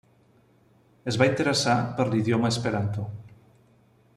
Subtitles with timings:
[1.11, 3.05] Es va interessar per l'idioma esperanto.